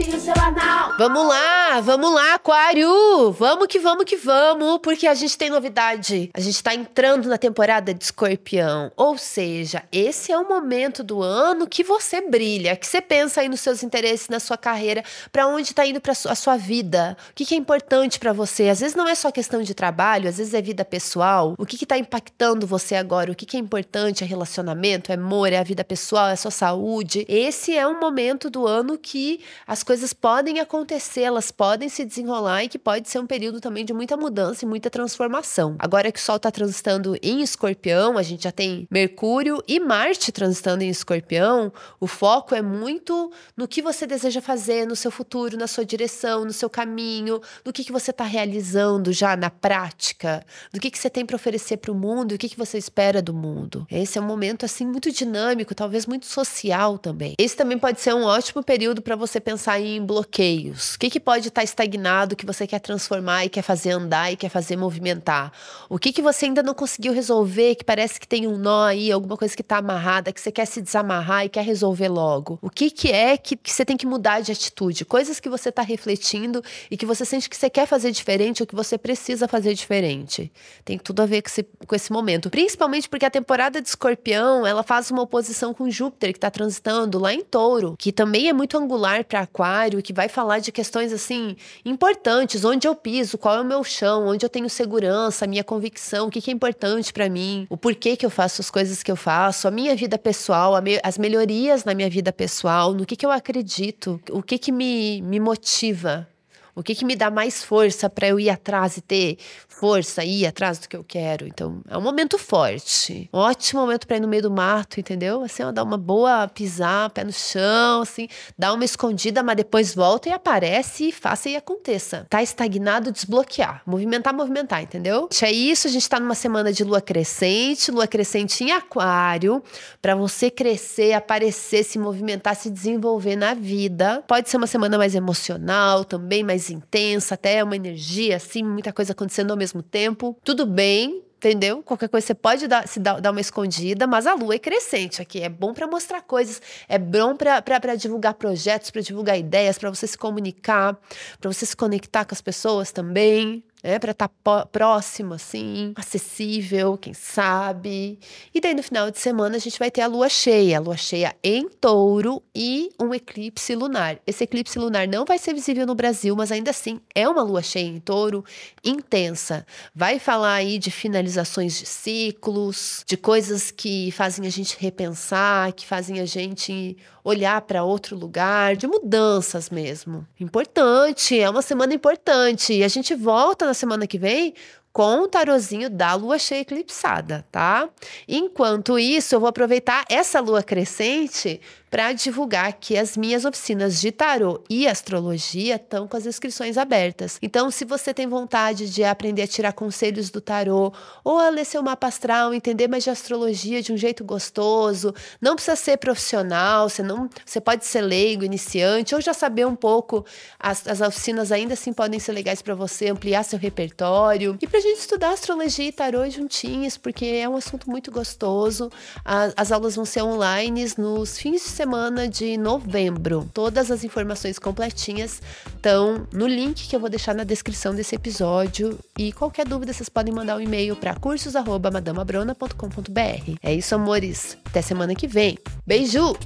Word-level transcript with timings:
Seu 0.00 0.32
anal. 0.42 0.69
Vamos 1.00 1.26
lá, 1.26 1.80
vamos 1.80 2.12
lá, 2.12 2.34
Aquário! 2.34 3.32
Vamos 3.32 3.68
que 3.68 3.78
vamos 3.78 4.04
que 4.04 4.16
vamos, 4.16 4.80
porque 4.82 5.06
a 5.06 5.14
gente 5.14 5.38
tem 5.38 5.48
novidade. 5.48 6.28
A 6.34 6.40
gente 6.40 6.62
tá 6.62 6.74
entrando 6.74 7.26
na 7.26 7.38
temporada 7.38 7.94
de 7.94 8.04
escorpião. 8.04 8.92
Ou 8.98 9.16
seja, 9.16 9.82
esse 9.90 10.30
é 10.30 10.36
o 10.36 10.46
momento 10.46 11.02
do 11.02 11.22
ano 11.22 11.66
que 11.66 11.82
você 11.82 12.20
brilha, 12.20 12.76
que 12.76 12.86
você 12.86 13.00
pensa 13.00 13.40
aí 13.40 13.48
nos 13.48 13.62
seus 13.62 13.82
interesses, 13.82 14.28
na 14.28 14.38
sua 14.38 14.58
carreira, 14.58 15.02
para 15.32 15.46
onde 15.46 15.72
tá 15.72 15.86
indo 15.86 16.02
pra 16.02 16.12
a 16.12 16.34
sua 16.34 16.58
vida, 16.58 17.16
o 17.30 17.34
que, 17.34 17.46
que 17.46 17.54
é 17.54 17.56
importante 17.56 18.18
para 18.18 18.34
você. 18.34 18.68
Às 18.68 18.80
vezes 18.80 18.94
não 18.94 19.08
é 19.08 19.14
só 19.14 19.30
questão 19.30 19.62
de 19.62 19.72
trabalho, 19.72 20.28
às 20.28 20.36
vezes 20.36 20.52
é 20.52 20.60
vida 20.60 20.84
pessoal. 20.84 21.54
O 21.56 21.64
que, 21.64 21.78
que 21.78 21.86
tá 21.86 21.96
impactando 21.96 22.66
você 22.66 22.94
agora? 22.94 23.32
O 23.32 23.34
que, 23.34 23.46
que 23.46 23.56
é 23.56 23.60
importante? 23.60 24.22
É 24.22 24.26
relacionamento, 24.26 25.10
é 25.10 25.14
amor, 25.14 25.50
é 25.50 25.56
a 25.56 25.64
vida 25.64 25.82
pessoal, 25.82 26.28
é 26.28 26.32
a 26.32 26.36
sua 26.36 26.50
saúde. 26.50 27.24
Esse 27.26 27.74
é 27.74 27.88
um 27.88 27.98
momento 27.98 28.50
do 28.50 28.66
ano 28.66 28.98
que 28.98 29.40
as 29.66 29.82
coisas 29.82 30.12
podem 30.12 30.60
acontecer, 30.60 30.89
elas 31.16 31.50
podem 31.50 31.88
se 31.88 32.04
desenrolar 32.04 32.64
e 32.64 32.68
que 32.68 32.78
pode 32.78 33.08
ser 33.08 33.18
um 33.18 33.26
período 33.26 33.60
também 33.60 33.84
de 33.84 33.92
muita 33.92 34.16
mudança 34.16 34.64
e 34.64 34.68
muita 34.68 34.90
transformação. 34.90 35.76
Agora 35.78 36.10
que 36.10 36.18
o 36.18 36.22
Sol 36.22 36.36
está 36.36 36.50
transitando 36.50 37.16
em 37.22 37.42
Escorpião, 37.42 38.16
a 38.16 38.22
gente 38.22 38.44
já 38.44 38.52
tem 38.52 38.88
Mercúrio 38.90 39.62
e 39.68 39.78
Marte 39.78 40.32
transitando 40.32 40.82
em 40.82 40.88
Escorpião, 40.88 41.72
o 41.98 42.06
foco 42.06 42.54
é 42.54 42.62
muito 42.62 43.32
no 43.56 43.68
que 43.68 43.82
você 43.82 44.06
deseja 44.06 44.40
fazer 44.40 44.86
no 44.86 44.96
seu 44.96 45.10
futuro, 45.10 45.56
na 45.56 45.66
sua 45.66 45.84
direção, 45.84 46.44
no 46.44 46.52
seu 46.52 46.68
caminho, 46.68 47.40
no 47.64 47.72
que, 47.72 47.84
que 47.84 47.92
você 47.92 48.10
está 48.10 48.24
realizando 48.24 49.12
já 49.12 49.36
na 49.36 49.50
prática, 49.50 50.44
do 50.72 50.80
que, 50.80 50.90
que 50.90 50.98
você 50.98 51.10
tem 51.10 51.24
para 51.24 51.36
oferecer 51.36 51.76
para 51.76 51.92
o 51.92 51.94
mundo 51.94 52.32
e 52.32 52.34
o 52.34 52.38
que, 52.38 52.48
que 52.48 52.58
você 52.58 52.78
espera 52.78 53.22
do 53.22 53.34
mundo. 53.34 53.86
Esse 53.90 54.18
é 54.18 54.20
um 54.20 54.26
momento 54.26 54.64
assim 54.64 54.86
muito 54.86 55.10
dinâmico, 55.10 55.74
talvez 55.74 56.06
muito 56.06 56.26
social 56.26 56.98
também. 56.98 57.34
Esse 57.38 57.56
também 57.56 57.78
pode 57.78 58.00
ser 58.00 58.14
um 58.14 58.24
ótimo 58.24 58.62
período 58.62 59.02
para 59.02 59.16
você 59.16 59.40
pensar 59.40 59.80
em 59.80 60.04
bloqueios. 60.04 60.79
O 60.94 60.98
que, 60.98 61.10
que 61.10 61.20
pode 61.20 61.48
estar 61.48 61.62
estagnado 61.62 62.34
que 62.34 62.46
você 62.46 62.66
quer 62.66 62.78
transformar 62.78 63.44
e 63.44 63.48
quer 63.48 63.62
fazer 63.62 63.90
andar 63.90 64.32
e 64.32 64.36
quer 64.36 64.48
fazer 64.48 64.76
movimentar? 64.76 65.52
O 65.88 65.98
que, 65.98 66.12
que 66.12 66.22
você 66.22 66.46
ainda 66.46 66.62
não 66.62 66.74
conseguiu 66.74 67.12
resolver, 67.12 67.74
que 67.74 67.84
parece 67.84 68.18
que 68.18 68.26
tem 68.26 68.46
um 68.46 68.56
nó 68.56 68.84
aí, 68.84 69.12
alguma 69.12 69.36
coisa 69.36 69.54
que 69.54 69.62
está 69.62 69.78
amarrada, 69.78 70.32
que 70.32 70.40
você 70.40 70.50
quer 70.50 70.66
se 70.66 70.80
desamarrar 70.80 71.44
e 71.44 71.48
quer 71.48 71.64
resolver 71.64 72.08
logo? 72.08 72.58
O 72.62 72.70
que, 72.70 72.90
que 72.90 73.10
é 73.10 73.36
que, 73.36 73.56
que 73.56 73.72
você 73.72 73.84
tem 73.84 73.96
que 73.96 74.06
mudar 74.06 74.40
de 74.40 74.52
atitude? 74.52 75.04
Coisas 75.04 75.38
que 75.38 75.48
você 75.48 75.68
está 75.68 75.82
refletindo 75.82 76.62
e 76.90 76.96
que 76.96 77.06
você 77.06 77.24
sente 77.24 77.48
que 77.48 77.56
você 77.56 77.68
quer 77.68 77.86
fazer 77.86 78.10
diferente 78.10 78.62
ou 78.62 78.66
que 78.66 78.74
você 78.74 78.96
precisa 78.96 79.46
fazer 79.46 79.74
diferente. 79.74 80.50
Tem 80.84 80.98
tudo 80.98 81.22
a 81.22 81.26
ver 81.26 81.42
com 81.42 81.48
esse, 81.48 81.62
com 81.86 81.94
esse 81.94 82.12
momento. 82.12 82.50
Principalmente 82.50 83.08
porque 83.08 83.26
a 83.26 83.30
temporada 83.30 83.80
de 83.80 83.88
escorpião, 83.88 84.66
ela 84.66 84.82
faz 84.82 85.10
uma 85.10 85.22
oposição 85.22 85.74
com 85.74 85.90
Júpiter, 85.90 86.32
que 86.32 86.38
está 86.38 86.50
transitando 86.50 87.18
lá 87.18 87.34
em 87.34 87.42
touro, 87.42 87.94
que 87.98 88.12
também 88.12 88.48
é 88.48 88.52
muito 88.52 88.78
angular 88.78 89.24
para 89.24 89.40
aquário, 89.40 90.02
que 90.02 90.12
vai 90.12 90.28
falar 90.28 90.58
de 90.58 90.69
questões 90.70 91.12
assim 91.12 91.56
importantes, 91.84 92.64
onde 92.64 92.86
eu 92.86 92.94
piso, 92.94 93.36
qual 93.38 93.56
é 93.56 93.60
o 93.60 93.64
meu 93.64 93.82
chão, 93.84 94.26
onde 94.26 94.44
eu 94.44 94.48
tenho 94.48 94.68
segurança, 94.68 95.44
a 95.44 95.48
minha 95.48 95.64
convicção, 95.64 96.28
o 96.28 96.30
que, 96.30 96.40
que 96.40 96.50
é 96.50 96.54
importante 96.54 97.12
para 97.12 97.28
mim, 97.28 97.66
o 97.68 97.76
porquê 97.76 98.16
que 98.16 98.24
eu 98.24 98.30
faço 98.30 98.60
as 98.60 98.70
coisas 98.70 99.02
que 99.02 99.10
eu 99.10 99.16
faço, 99.16 99.66
a 99.66 99.70
minha 99.70 99.94
vida 99.96 100.18
pessoal, 100.18 100.80
me 100.82 101.00
as 101.02 101.18
melhorias 101.18 101.84
na 101.84 101.94
minha 101.94 102.08
vida 102.08 102.32
pessoal, 102.32 102.92
no 102.92 103.04
que, 103.04 103.16
que 103.16 103.26
eu 103.26 103.30
acredito, 103.30 104.20
o 104.30 104.42
que, 104.42 104.58
que 104.58 104.72
me, 104.72 105.20
me 105.22 105.40
motiva 105.40 106.29
o 106.74 106.82
que, 106.82 106.94
que 106.94 107.04
me 107.04 107.16
dá 107.16 107.30
mais 107.30 107.62
força 107.62 108.08
para 108.08 108.28
eu 108.28 108.38
ir 108.38 108.50
atrás 108.50 108.96
e 108.96 109.00
ter 109.00 109.38
força, 109.68 110.24
ir 110.24 110.46
atrás 110.46 110.78
do 110.78 110.88
que 110.88 110.96
eu 110.96 111.04
quero? 111.04 111.46
Então, 111.46 111.82
é 111.88 111.96
um 111.96 112.00
momento 112.00 112.38
forte. 112.38 113.28
Ótimo 113.32 113.80
momento 113.82 114.06
para 114.06 114.16
ir 114.16 114.20
no 114.20 114.28
meio 114.28 114.42
do 114.42 114.50
mato, 114.50 115.00
entendeu? 115.00 115.42
Assim, 115.42 115.62
ó, 115.62 115.72
dar 115.72 115.82
uma 115.82 115.98
boa 115.98 116.48
pisar, 116.48 117.10
pé 117.10 117.24
no 117.24 117.32
chão, 117.32 118.02
assim, 118.02 118.28
dar 118.58 118.72
uma 118.72 118.84
escondida, 118.84 119.42
mas 119.42 119.56
depois 119.56 119.94
volta 119.94 120.28
e 120.28 120.32
aparece 120.32 121.08
e 121.08 121.12
faça 121.12 121.48
e 121.48 121.56
aconteça. 121.56 122.26
Tá 122.28 122.42
estagnado, 122.42 123.10
desbloquear. 123.10 123.82
Movimentar, 123.86 124.34
movimentar, 124.34 124.82
entendeu? 124.82 125.28
É 125.42 125.50
isso, 125.50 125.86
a 125.86 125.90
gente 125.90 126.08
tá 126.08 126.20
numa 126.20 126.34
semana 126.34 126.72
de 126.72 126.84
lua 126.84 127.00
crescente, 127.00 127.90
lua 127.90 128.06
crescente 128.06 128.62
em 128.62 128.72
aquário, 128.72 129.62
para 130.02 130.14
você 130.14 130.50
crescer, 130.50 131.12
aparecer, 131.12 131.84
se 131.84 131.98
movimentar, 131.98 132.54
se 132.54 132.70
desenvolver 132.70 133.36
na 133.36 133.54
vida. 133.54 134.22
Pode 134.26 134.50
ser 134.50 134.56
uma 134.56 134.66
semana 134.66 134.98
mais 134.98 135.14
emocional 135.14 136.04
também, 136.04 136.42
mais 136.42 136.59
intensa, 136.68 137.34
até 137.34 137.64
uma 137.64 137.76
energia, 137.76 138.36
assim, 138.36 138.62
muita 138.62 138.92
coisa 138.92 139.12
acontecendo 139.12 139.50
ao 139.52 139.56
mesmo 139.56 139.82
tempo. 139.82 140.36
Tudo 140.44 140.66
bem, 140.66 141.22
entendeu? 141.36 141.82
Qualquer 141.82 142.08
coisa 142.08 142.26
você 142.26 142.34
pode 142.34 142.66
dar, 142.68 142.86
se 142.86 143.00
dar, 143.00 143.20
dar 143.20 143.30
uma 143.30 143.40
escondida, 143.40 144.06
mas 144.06 144.26
a 144.26 144.34
lua 144.34 144.56
é 144.56 144.58
crescente 144.58 145.22
aqui. 145.22 145.40
É 145.40 145.48
bom 145.48 145.72
para 145.72 145.86
mostrar 145.86 146.20
coisas, 146.20 146.60
é 146.86 146.98
bom 146.98 147.34
para 147.34 147.94
divulgar 147.96 148.34
projetos, 148.34 148.90
para 148.90 149.00
divulgar 149.00 149.38
ideias, 149.38 149.78
para 149.78 149.88
você 149.88 150.06
se 150.06 150.18
comunicar, 150.18 150.98
para 151.40 151.50
você 151.50 151.64
se 151.64 151.74
conectar 151.74 152.26
com 152.26 152.34
as 152.34 152.42
pessoas 152.42 152.92
também 152.92 153.64
né? 153.82 153.98
Para 153.98 154.12
estar 154.12 154.28
tá 154.28 154.66
próximo, 154.66 155.34
assim, 155.34 155.92
acessível, 155.96 156.96
quem 156.96 157.14
sabe. 157.14 158.18
E 158.54 158.60
daí 158.60 158.74
no 158.74 158.82
final 158.82 159.10
de 159.10 159.18
semana 159.18 159.56
a 159.56 159.58
gente 159.58 159.78
vai 159.78 159.90
ter 159.90 160.02
a 160.02 160.06
lua 160.06 160.28
cheia, 160.28 160.78
a 160.78 160.80
lua 160.80 160.96
cheia 160.96 161.34
em 161.42 161.68
touro 161.68 162.42
e 162.54 162.90
um 163.00 163.14
eclipse 163.14 163.74
lunar. 163.74 164.18
Esse 164.26 164.44
eclipse 164.44 164.78
lunar 164.78 165.08
não 165.08 165.24
vai 165.24 165.38
ser 165.38 165.54
visível 165.54 165.86
no 165.86 165.94
Brasil, 165.94 166.34
mas 166.36 166.52
ainda 166.52 166.70
assim 166.70 167.00
é 167.14 167.28
uma 167.28 167.42
lua 167.42 167.62
cheia 167.62 167.86
em 167.86 168.00
touro 168.00 168.44
intensa. 168.84 169.66
Vai 169.94 170.18
falar 170.18 170.54
aí 170.54 170.78
de 170.78 170.90
finalizações 170.90 171.78
de 171.78 171.86
ciclos, 171.86 173.04
de 173.06 173.16
coisas 173.16 173.70
que 173.70 174.10
fazem 174.12 174.46
a 174.46 174.50
gente 174.50 174.76
repensar, 174.78 175.72
que 175.72 175.86
fazem 175.86 176.20
a 176.20 176.26
gente 176.26 176.96
olhar 177.22 177.60
para 177.62 177.84
outro 177.84 178.16
lugar, 178.16 178.76
de 178.76 178.86
mudanças 178.86 179.70
mesmo. 179.70 180.26
Importante, 180.38 181.38
é 181.38 181.48
uma 181.48 181.62
semana 181.62 181.94
importante. 181.94 182.72
E 182.72 182.84
a 182.84 182.88
gente 182.88 183.14
volta 183.14 183.69
na 183.70 183.74
semana 183.74 184.06
que 184.06 184.18
vem 184.18 184.54
com 184.92 185.20
o 185.20 185.28
tarozinho 185.28 185.88
da 185.88 186.14
lua 186.14 186.38
cheia 186.38 186.60
eclipsada, 186.60 187.46
tá? 187.50 187.88
Enquanto 188.26 188.98
isso, 188.98 189.34
eu 189.34 189.40
vou 189.40 189.48
aproveitar 189.48 190.04
essa 190.08 190.40
lua 190.40 190.62
crescente 190.62 191.60
para 191.90 192.12
divulgar 192.12 192.74
que 192.74 192.96
as 192.96 193.16
minhas 193.16 193.44
oficinas 193.44 194.00
de 194.00 194.12
tarô 194.12 194.62
e 194.70 194.86
astrologia 194.86 195.74
estão 195.74 196.06
com 196.06 196.16
as 196.16 196.24
inscrições 196.24 196.78
abertas. 196.78 197.38
Então, 197.42 197.70
se 197.70 197.84
você 197.84 198.14
tem 198.14 198.28
vontade 198.28 198.88
de 198.88 199.02
aprender 199.02 199.42
a 199.42 199.46
tirar 199.46 199.72
conselhos 199.72 200.30
do 200.30 200.40
tarô 200.40 200.92
ou 201.24 201.38
a 201.38 201.48
ler 201.50 201.64
seu 201.64 201.82
mapa 201.82 202.06
astral, 202.06 202.54
entender 202.54 202.86
mais 202.86 203.02
de 203.02 203.10
astrologia 203.10 203.82
de 203.82 203.92
um 203.92 203.96
jeito 203.96 204.24
gostoso, 204.24 205.12
não 205.40 205.56
precisa 205.56 205.74
ser 205.74 205.96
profissional, 205.96 206.88
você 206.88 207.02
não, 207.02 207.28
você 207.44 207.60
pode 207.60 207.84
ser 207.84 208.02
leigo, 208.02 208.44
iniciante 208.44 209.14
ou 209.14 209.20
já 209.20 209.34
saber 209.34 209.66
um 209.66 209.74
pouco. 209.74 210.24
As, 210.58 210.86
as 210.86 211.00
oficinas 211.00 211.50
ainda 211.50 211.74
assim 211.74 211.92
podem 211.92 212.20
ser 212.20 212.32
legais 212.32 212.62
para 212.62 212.74
você 212.74 213.08
ampliar 213.08 213.42
seu 213.42 213.58
repertório 213.58 214.56
e 214.62 214.66
para 214.66 214.78
a 214.78 214.82
gente 214.82 215.00
estudar 215.00 215.32
astrologia 215.32 215.88
e 215.88 215.92
tarô 215.92 216.28
juntinhos, 216.30 216.96
porque 216.96 217.26
é 217.26 217.48
um 217.48 217.56
assunto 217.56 217.90
muito 217.90 218.12
gostoso. 218.12 218.90
As, 219.24 219.52
as 219.56 219.72
aulas 219.72 219.96
vão 219.96 220.04
ser 220.04 220.22
online 220.22 220.86
nos 220.96 221.38
fins 221.38 221.62
de 221.62 221.79
semana 221.80 222.28
de 222.28 222.58
novembro. 222.58 223.48
Todas 223.54 223.90
as 223.90 224.04
informações 224.04 224.58
completinhas 224.58 225.40
estão 225.74 226.26
no 226.30 226.46
link 226.46 226.86
que 226.86 226.94
eu 226.94 227.00
vou 227.00 227.08
deixar 227.08 227.34
na 227.34 227.42
descrição 227.42 227.94
desse 227.94 228.14
episódio. 228.14 228.98
E 229.18 229.32
qualquer 229.32 229.66
dúvida, 229.66 229.90
vocês 229.90 230.10
podem 230.10 230.34
mandar 230.34 230.58
um 230.58 230.60
e-mail 230.60 230.94
para 230.94 231.14
cursos@madamabrona.com.br. 231.14 233.56
É 233.62 233.72
isso, 233.72 233.94
amores. 233.94 234.58
Até 234.66 234.82
semana 234.82 235.14
que 235.14 235.26
vem. 235.26 235.56
Beijo! 235.86 236.36